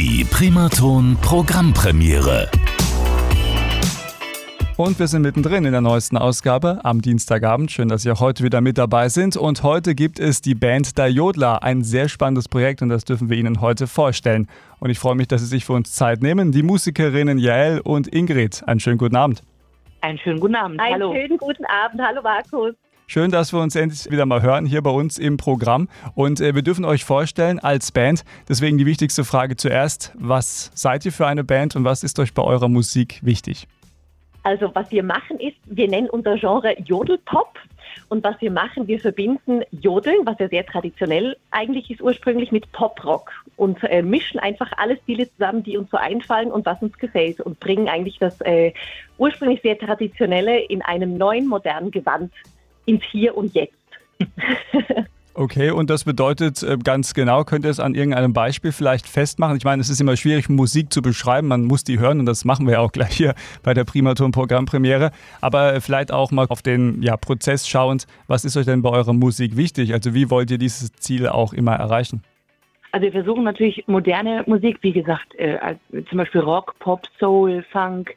Die 0.00 0.24
Primaton 0.24 1.16
Programmpremiere. 1.22 2.48
Und 4.76 4.96
wir 5.00 5.08
sind 5.08 5.22
mittendrin 5.22 5.64
in 5.64 5.72
der 5.72 5.80
neuesten 5.80 6.16
Ausgabe 6.16 6.78
am 6.84 7.02
Dienstagabend. 7.02 7.72
Schön, 7.72 7.88
dass 7.88 8.02
Sie 8.02 8.12
auch 8.12 8.20
heute 8.20 8.44
wieder 8.44 8.60
mit 8.60 8.78
dabei 8.78 9.08
sind. 9.08 9.36
Und 9.36 9.64
heute 9.64 9.96
gibt 9.96 10.20
es 10.20 10.40
die 10.40 10.54
Band 10.54 10.98
Der 10.98 11.08
Jodler, 11.08 11.64
ein 11.64 11.82
sehr 11.82 12.08
spannendes 12.08 12.48
Projekt 12.48 12.80
und 12.80 12.90
das 12.90 13.04
dürfen 13.06 13.28
wir 13.28 13.36
Ihnen 13.36 13.60
heute 13.60 13.88
vorstellen. 13.88 14.46
Und 14.78 14.90
ich 14.90 15.00
freue 15.00 15.16
mich, 15.16 15.26
dass 15.26 15.40
Sie 15.40 15.48
sich 15.48 15.64
für 15.64 15.72
uns 15.72 15.92
Zeit 15.92 16.22
nehmen. 16.22 16.52
Die 16.52 16.62
Musikerinnen 16.62 17.38
Jael 17.38 17.80
und 17.80 18.06
Ingrid. 18.06 18.62
Einen 18.68 18.78
schönen 18.78 18.98
guten 18.98 19.16
Abend. 19.16 19.42
Einen 20.00 20.18
schönen 20.18 20.38
guten 20.38 20.54
Abend. 20.54 20.78
Einen 20.78 20.94
Hallo. 20.94 21.12
schönen 21.12 21.38
guten 21.38 21.64
Abend. 21.64 22.00
Hallo 22.00 22.22
Markus. 22.22 22.76
Schön, 23.10 23.30
dass 23.30 23.54
wir 23.54 23.60
uns 23.60 23.74
endlich 23.74 24.10
wieder 24.10 24.26
mal 24.26 24.42
hören 24.42 24.66
hier 24.66 24.82
bei 24.82 24.90
uns 24.90 25.16
im 25.16 25.38
Programm. 25.38 25.88
Und 26.14 26.42
äh, 26.42 26.54
wir 26.54 26.60
dürfen 26.60 26.84
euch 26.84 27.06
vorstellen 27.06 27.58
als 27.58 27.90
Band. 27.90 28.22
Deswegen 28.50 28.76
die 28.76 28.84
wichtigste 28.84 29.24
Frage 29.24 29.56
zuerst. 29.56 30.12
Was 30.18 30.70
seid 30.74 31.06
ihr 31.06 31.12
für 31.12 31.26
eine 31.26 31.42
Band 31.42 31.74
und 31.74 31.84
was 31.84 32.04
ist 32.04 32.18
euch 32.18 32.34
bei 32.34 32.42
eurer 32.42 32.68
Musik 32.68 33.20
wichtig? 33.22 33.66
Also 34.42 34.70
was 34.74 34.90
wir 34.90 35.02
machen 35.02 35.40
ist, 35.40 35.56
wir 35.64 35.88
nennen 35.88 36.10
unser 36.10 36.36
Genre 36.36 36.78
Jodelpop. 36.82 37.58
Und 38.10 38.22
was 38.24 38.38
wir 38.42 38.50
machen, 38.50 38.86
wir 38.86 39.00
verbinden 39.00 39.62
Jodeln, 39.70 40.26
was 40.26 40.38
ja 40.38 40.48
sehr 40.48 40.66
traditionell 40.66 41.34
eigentlich 41.50 41.90
ist 41.90 42.02
ursprünglich, 42.02 42.52
mit 42.52 42.70
Poprock 42.72 43.30
und 43.56 43.82
äh, 43.84 44.02
mischen 44.02 44.38
einfach 44.38 44.70
alle 44.76 44.98
Stile 44.98 45.32
zusammen, 45.32 45.62
die 45.62 45.78
uns 45.78 45.90
so 45.90 45.96
einfallen 45.96 46.52
und 46.52 46.66
was 46.66 46.82
uns 46.82 46.98
gefällt 46.98 47.40
und 47.40 47.58
bringen 47.58 47.88
eigentlich 47.88 48.18
das 48.18 48.38
äh, 48.42 48.74
ursprünglich 49.16 49.62
sehr 49.62 49.78
traditionelle 49.78 50.58
in 50.58 50.82
einem 50.82 51.16
neuen, 51.16 51.46
modernen 51.46 51.90
Gewand 51.90 52.32
ins 52.88 53.04
Hier 53.10 53.36
und 53.36 53.54
Jetzt. 53.54 53.74
Okay, 55.40 55.70
und 55.70 55.88
das 55.88 56.02
bedeutet 56.02 56.64
äh, 56.64 56.76
ganz 56.82 57.14
genau, 57.14 57.44
könnt 57.44 57.64
ihr 57.64 57.70
es 57.70 57.78
an 57.78 57.94
irgendeinem 57.94 58.32
Beispiel 58.32 58.72
vielleicht 58.72 59.06
festmachen? 59.06 59.56
Ich 59.56 59.62
meine, 59.62 59.80
es 59.80 59.88
ist 59.88 60.00
immer 60.00 60.16
schwierig, 60.16 60.48
Musik 60.48 60.92
zu 60.92 61.00
beschreiben, 61.00 61.46
man 61.46 61.62
muss 61.62 61.84
die 61.84 62.00
hören 62.00 62.18
und 62.18 62.26
das 62.26 62.44
machen 62.44 62.66
wir 62.66 62.72
ja 62.72 62.80
auch 62.80 62.90
gleich 62.90 63.12
hier 63.12 63.36
bei 63.62 63.72
der 63.72 63.84
Primaton 63.84 64.32
Programmpremiere. 64.32 65.12
Aber 65.40 65.80
vielleicht 65.80 66.10
auch 66.10 66.32
mal 66.32 66.46
auf 66.48 66.60
den 66.60 67.04
ja, 67.04 67.16
Prozess 67.16 67.68
schauend, 67.68 68.08
was 68.26 68.44
ist 68.44 68.56
euch 68.56 68.66
denn 68.66 68.82
bei 68.82 68.90
eurer 68.90 69.12
Musik 69.12 69.56
wichtig? 69.56 69.92
Also 69.92 70.12
wie 70.12 70.28
wollt 70.28 70.50
ihr 70.50 70.58
dieses 70.58 70.90
Ziel 70.94 71.28
auch 71.28 71.52
immer 71.52 71.76
erreichen? 71.76 72.24
Also 72.90 73.04
wir 73.04 73.12
versuchen 73.12 73.44
natürlich 73.44 73.84
moderne 73.86 74.42
Musik, 74.46 74.78
wie 74.80 74.92
gesagt, 74.92 75.36
äh, 75.36 75.76
zum 76.08 76.18
Beispiel 76.18 76.40
Rock, 76.40 76.74
Pop, 76.80 77.02
Soul, 77.20 77.64
Funk, 77.70 78.12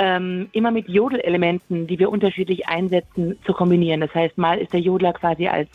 ähm, 0.00 0.48
immer 0.52 0.70
mit 0.70 0.88
Jodelelementen, 0.88 1.86
die 1.86 1.98
wir 1.98 2.08
unterschiedlich 2.08 2.66
einsetzen, 2.66 3.38
zu 3.44 3.52
kombinieren. 3.52 4.00
Das 4.00 4.14
heißt, 4.14 4.38
mal 4.38 4.58
ist 4.58 4.72
der 4.72 4.80
Jodler 4.80 5.12
quasi 5.12 5.46
als 5.46 5.68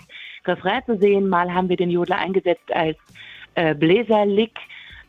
Refrain 0.45 0.81
zu 0.85 0.97
sehen, 0.97 1.29
mal 1.29 1.53
haben 1.53 1.69
wir 1.69 1.77
den 1.77 1.91
Jodler 1.91 2.17
eingesetzt 2.17 2.73
als 2.73 2.97
äh, 3.53 3.75
Bläserlick, 3.75 4.57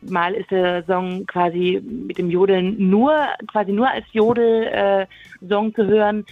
mal 0.01 0.35
ist 0.35 0.51
der 0.51 0.83
Song 0.83 1.25
quasi 1.25 1.81
mit 1.83 2.19
dem 2.19 2.29
Jodeln 2.29 2.75
nur, 2.77 3.11
quasi 3.47 3.71
nur 3.71 3.89
als 3.89 4.05
Jodel-Song 4.11 5.69
äh, 5.69 5.73
zu 5.73 5.87
hören. 5.87 6.23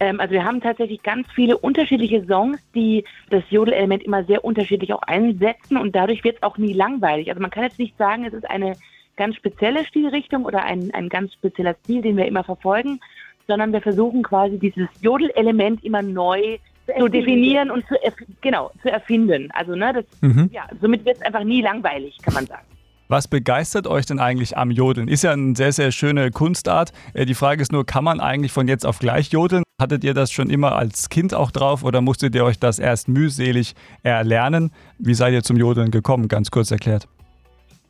Ähm, 0.00 0.18
also 0.18 0.32
wir 0.32 0.44
haben 0.44 0.62
tatsächlich 0.62 1.02
ganz 1.02 1.30
viele 1.34 1.58
unterschiedliche 1.58 2.24
Songs, 2.24 2.58
die 2.74 3.04
das 3.28 3.42
Jodelelement 3.50 4.04
immer 4.04 4.24
sehr 4.24 4.42
unterschiedlich 4.42 4.94
auch 4.94 5.02
einsetzen 5.02 5.76
und 5.76 5.94
dadurch 5.94 6.24
wird 6.24 6.36
es 6.36 6.42
auch 6.42 6.56
nie 6.56 6.72
langweilig. 6.72 7.28
Also 7.28 7.42
man 7.42 7.50
kann 7.50 7.64
jetzt 7.64 7.78
nicht 7.78 7.98
sagen, 7.98 8.24
es 8.24 8.32
ist 8.32 8.48
eine 8.48 8.72
ganz 9.16 9.36
spezielle 9.36 9.84
Stilrichtung 9.84 10.44
oder 10.44 10.64
ein, 10.64 10.92
ein 10.94 11.08
ganz 11.08 11.32
spezieller 11.34 11.74
Stil, 11.84 12.02
den 12.02 12.16
wir 12.16 12.26
immer 12.26 12.44
verfolgen, 12.44 13.00
sondern 13.46 13.72
wir 13.72 13.80
versuchen 13.80 14.22
quasi 14.22 14.58
dieses 14.58 14.88
Jodelelement 15.00 15.84
immer 15.84 16.02
neu 16.02 16.58
zu 16.98 17.08
definieren 17.08 17.70
und 17.70 17.86
zu, 17.86 17.94
genau, 18.40 18.70
zu 18.82 18.90
erfinden. 18.90 19.50
Also, 19.52 19.74
ne, 19.74 19.92
das, 19.92 20.04
mhm. 20.20 20.50
ja, 20.52 20.66
somit 20.80 21.04
wird 21.04 21.16
es 21.16 21.22
einfach 21.22 21.44
nie 21.44 21.62
langweilig, 21.62 22.16
kann 22.22 22.34
man 22.34 22.46
sagen. 22.46 22.66
Was 23.08 23.28
begeistert 23.28 23.86
euch 23.86 24.06
denn 24.06 24.18
eigentlich 24.18 24.56
am 24.56 24.70
Jodeln? 24.70 25.06
Ist 25.06 25.22
ja 25.22 25.32
eine 25.32 25.54
sehr, 25.54 25.72
sehr 25.72 25.92
schöne 25.92 26.30
Kunstart. 26.30 26.92
Äh, 27.12 27.26
die 27.26 27.34
Frage 27.34 27.60
ist 27.60 27.70
nur, 27.70 27.84
kann 27.84 28.04
man 28.04 28.20
eigentlich 28.20 28.52
von 28.52 28.68
jetzt 28.68 28.86
auf 28.86 28.98
gleich 28.98 29.30
jodeln? 29.30 29.64
Hattet 29.80 30.02
ihr 30.02 30.14
das 30.14 30.32
schon 30.32 30.48
immer 30.48 30.76
als 30.76 31.08
Kind 31.08 31.34
auch 31.34 31.50
drauf 31.50 31.84
oder 31.84 32.00
musstet 32.00 32.34
ihr 32.34 32.44
euch 32.44 32.58
das 32.58 32.78
erst 32.78 33.08
mühselig 33.08 33.74
erlernen? 34.02 34.70
Wie 34.98 35.14
seid 35.14 35.34
ihr 35.34 35.42
zum 35.42 35.56
Jodeln 35.56 35.90
gekommen? 35.90 36.28
Ganz 36.28 36.50
kurz 36.50 36.70
erklärt. 36.70 37.06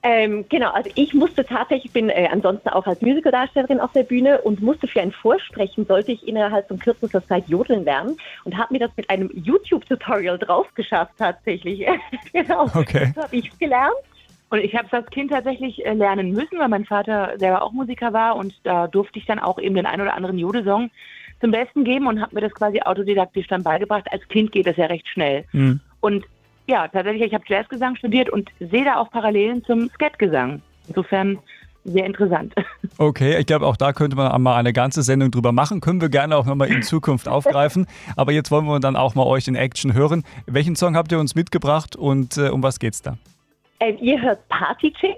Ähm, 0.04 0.44
genau, 0.48 0.72
also 0.72 0.90
ich 0.96 1.14
musste 1.14 1.44
tatsächlich, 1.44 1.86
ich 1.86 1.92
bin 1.92 2.08
äh, 2.08 2.28
ansonsten 2.30 2.68
auch 2.70 2.86
als 2.86 3.00
Musicaldarstellerin 3.00 3.78
auf 3.78 3.92
der 3.92 4.02
Bühne 4.02 4.40
und 4.40 4.60
musste 4.60 4.88
für 4.88 5.00
ein 5.00 5.12
Vorsprechen, 5.12 5.86
sollte 5.86 6.10
ich 6.10 6.26
innerhalb 6.26 6.66
von 6.66 6.80
kürzester 6.80 7.24
Zeit 7.26 7.48
jodeln 7.48 7.84
lernen 7.84 8.16
und 8.44 8.58
habe 8.58 8.72
mir 8.72 8.80
das 8.80 8.90
mit 8.96 9.08
einem 9.08 9.30
YouTube-Tutorial 9.32 10.38
drauf 10.38 10.66
geschafft 10.74 11.12
tatsächlich. 11.18 11.86
genau, 12.32 12.64
okay. 12.74 13.12
das 13.14 13.24
habe 13.24 13.36
ich 13.36 13.56
gelernt. 13.58 13.94
Und 14.50 14.58
ich 14.58 14.74
habe 14.74 14.86
es 14.86 14.92
als 14.92 15.08
Kind 15.10 15.30
tatsächlich 15.30 15.86
äh, 15.86 15.94
lernen 15.94 16.32
müssen, 16.32 16.58
weil 16.58 16.68
mein 16.68 16.84
Vater 16.84 17.34
selber 17.38 17.62
auch 17.62 17.72
Musiker 17.72 18.12
war 18.12 18.36
und 18.36 18.54
da 18.64 18.88
durfte 18.88 19.18
ich 19.18 19.24
dann 19.24 19.38
auch 19.38 19.58
eben 19.58 19.76
den 19.76 19.86
einen 19.86 20.02
oder 20.02 20.14
anderen 20.14 20.36
Jodelsong 20.36 20.90
zum 21.40 21.52
Besten 21.52 21.84
geben 21.84 22.06
und 22.06 22.20
habe 22.20 22.34
mir 22.34 22.40
das 22.40 22.52
quasi 22.52 22.80
autodidaktisch 22.82 23.46
dann 23.46 23.62
beigebracht. 23.62 24.10
Als 24.10 24.26
Kind 24.28 24.52
geht 24.52 24.66
das 24.66 24.76
ja 24.76 24.86
recht 24.86 25.08
schnell. 25.08 25.44
Mhm. 25.52 25.80
Und 26.00 26.26
ja, 26.66 26.88
tatsächlich, 26.88 27.28
ich 27.28 27.34
habe 27.34 27.44
Jazzgesang 27.46 27.96
studiert 27.96 28.30
und 28.30 28.50
sehe 28.60 28.84
da 28.84 28.96
auch 28.96 29.10
Parallelen 29.10 29.64
zum 29.64 29.88
Skatgesang. 29.90 30.62
Insofern 30.88 31.38
sehr 31.84 32.06
interessant. 32.06 32.54
Okay, 32.98 33.38
ich 33.38 33.46
glaube, 33.46 33.66
auch 33.66 33.76
da 33.76 33.92
könnte 33.94 34.16
man 34.16 34.40
mal 34.42 34.56
eine 34.56 34.72
ganze 34.72 35.02
Sendung 35.02 35.30
drüber 35.30 35.50
machen. 35.50 35.80
Können 35.80 36.00
wir 36.02 36.10
gerne 36.10 36.36
auch 36.36 36.44
nochmal 36.44 36.70
in 36.70 36.82
Zukunft 36.82 37.26
aufgreifen. 37.26 37.86
Aber 38.16 38.30
jetzt 38.30 38.50
wollen 38.50 38.66
wir 38.66 38.78
dann 38.80 38.96
auch 38.96 39.14
mal 39.14 39.24
euch 39.24 39.48
in 39.48 39.54
Action 39.54 39.94
hören. 39.94 40.24
Welchen 40.46 40.76
Song 40.76 40.94
habt 40.94 41.10
ihr 41.10 41.18
uns 41.18 41.34
mitgebracht 41.34 41.96
und 41.96 42.36
äh, 42.36 42.50
um 42.50 42.62
was 42.62 42.78
geht's 42.78 43.00
da? 43.00 43.16
Ähm, 43.80 43.96
ihr 43.98 44.20
hört 44.20 44.46
Party 44.48 44.92
Chick. 44.92 45.16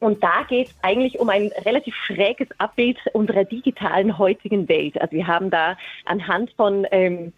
Und 0.00 0.22
da 0.22 0.42
geht 0.48 0.66
es 0.66 0.74
eigentlich 0.82 1.20
um 1.20 1.28
ein 1.28 1.52
relativ 1.64 1.94
schräges 1.94 2.48
Abbild 2.58 2.98
unserer 3.12 3.44
digitalen 3.44 4.18
heutigen 4.18 4.68
Welt. 4.68 5.00
Also 5.00 5.12
wir 5.12 5.26
haben 5.28 5.48
da 5.48 5.76
anhand 6.06 6.50
von, 6.56 6.84
ähm, 6.90 7.32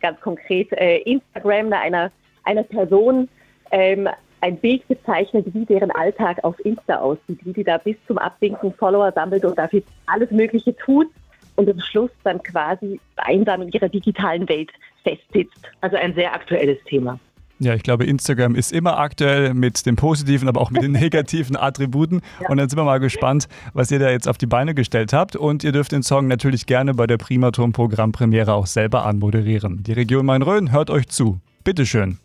ganz 0.00 0.18
konkret, 0.22 0.72
äh, 0.72 0.96
Instagram, 1.00 1.70
da 1.70 1.80
einer 1.80 2.10
einer 2.46 2.62
Person 2.62 3.28
ähm, 3.70 4.08
ein 4.40 4.58
Bild 4.58 4.86
gezeichnet, 4.88 5.46
wie 5.52 5.64
deren 5.64 5.90
Alltag 5.90 6.42
auf 6.44 6.58
Insta 6.64 6.96
aussieht, 6.96 7.40
wie 7.44 7.52
die 7.52 7.64
da 7.64 7.78
bis 7.78 7.96
zum 8.06 8.18
Abwinken 8.18 8.72
Follower 8.74 9.12
sammelt 9.12 9.44
und 9.44 9.58
dafür 9.58 9.82
alles 10.06 10.30
Mögliche 10.30 10.74
tut 10.76 11.08
und 11.56 11.68
am 11.68 11.80
Schluss 11.80 12.10
dann 12.22 12.42
quasi 12.42 13.00
einsam 13.16 13.62
in 13.62 13.68
ihrer 13.70 13.88
digitalen 13.88 14.48
Welt 14.48 14.70
festsitzt. 15.02 15.60
Also 15.80 15.96
ein 15.96 16.14
sehr 16.14 16.32
aktuelles 16.34 16.78
Thema. 16.84 17.18
Ja, 17.58 17.74
ich 17.74 17.82
glaube, 17.82 18.04
Instagram 18.04 18.54
ist 18.54 18.70
immer 18.70 18.98
aktuell 18.98 19.54
mit 19.54 19.86
den 19.86 19.96
positiven, 19.96 20.46
aber 20.46 20.60
auch 20.60 20.70
mit 20.70 20.82
den 20.82 20.92
negativen 21.00 21.56
Attributen. 21.56 22.20
Ja. 22.40 22.50
Und 22.50 22.58
dann 22.58 22.68
sind 22.68 22.78
wir 22.78 22.84
mal 22.84 23.00
gespannt, 23.00 23.48
was 23.72 23.90
ihr 23.90 23.98
da 23.98 24.10
jetzt 24.10 24.28
auf 24.28 24.36
die 24.36 24.46
Beine 24.46 24.74
gestellt 24.74 25.14
habt. 25.14 25.36
Und 25.36 25.64
ihr 25.64 25.72
dürft 25.72 25.92
den 25.92 26.02
Song 26.02 26.28
natürlich 26.28 26.66
gerne 26.66 26.92
bei 26.92 27.06
der 27.06 27.16
Primaturm 27.16 27.72
Programmpremiere 27.72 28.52
auch 28.52 28.66
selber 28.66 29.06
anmoderieren. 29.06 29.82
Die 29.84 29.92
Region 29.92 30.26
Main-Rhön 30.26 30.70
hört 30.70 30.90
euch 30.90 31.08
zu. 31.08 31.40
Bitteschön. 31.64 32.18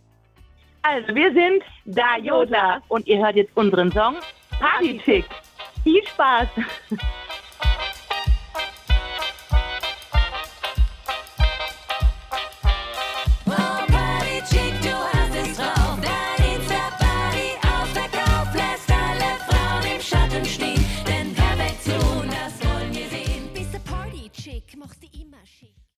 Also, 0.83 1.13
wir 1.13 1.31
sind 1.33 1.63
Da 1.85 2.17
Jodler 2.17 2.81
und 2.87 3.07
ihr 3.07 3.19
hört 3.19 3.35
jetzt 3.35 3.55
unseren 3.55 3.91
Song 3.91 4.15
Party 4.59 4.99
Chick. 5.03 5.25
Viel 5.83 6.05
Spaß! 6.07 6.47